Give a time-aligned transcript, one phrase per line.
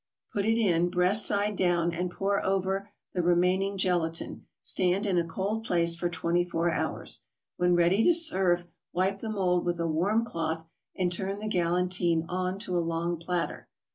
[0.33, 4.47] Put it in, breast side down, and pour over the remaining gelatin.
[4.59, 7.27] Stand in a cold place for twenty four hours.
[7.57, 12.25] When ready to serve, wipe the mold with a warm cloth, and turn the "galantine"
[12.27, 13.67] on to a long platter.